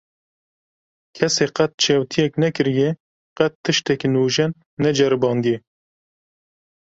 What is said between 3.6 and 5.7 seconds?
tiştekî nûjen neceribandiye.